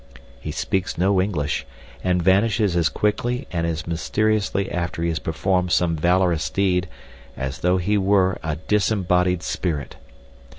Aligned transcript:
He 0.39 0.49
speaks 0.51 0.97
no 0.97 1.21
English 1.21 1.63
and 2.03 2.23
vanishes 2.23 2.75
as 2.75 2.89
quickly 2.89 3.47
and 3.51 3.67
as 3.67 3.85
mysteriously 3.85 4.71
after 4.71 5.03
he 5.03 5.09
has 5.09 5.19
performed 5.19 5.71
some 5.71 5.95
valorous 5.95 6.49
deed, 6.49 6.89
as 7.37 7.59
though 7.59 7.77
he 7.77 7.99
were 7.99 8.39
a 8.41 8.55
disembodied 8.55 9.43
spirit. 9.43 9.97